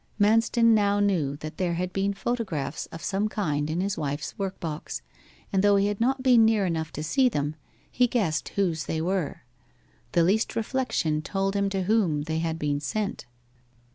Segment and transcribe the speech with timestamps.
[0.19, 5.03] Manston now knew that there had been photographs of some kind in his wife's workbox,
[5.53, 7.55] and though he had not been near enough to see them,
[7.91, 9.43] he guessed whose they were.
[10.13, 13.27] The least reflection told him to whom they had been sent.